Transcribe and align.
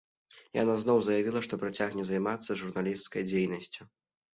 Яна 0.61 0.73
зноў 0.83 0.97
заявіла, 1.09 1.39
што 1.49 1.53
працягне 1.65 2.03
займацца 2.13 2.61
журналісцкай 2.67 3.23
дзейнасцю. 3.33 3.93